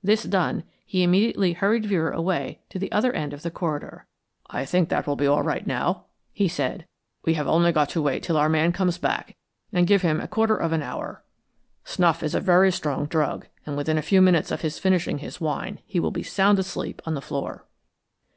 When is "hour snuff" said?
10.84-12.22